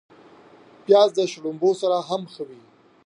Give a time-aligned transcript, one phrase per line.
[0.85, 2.61] پیاز د شړومبو سره هم ښه وي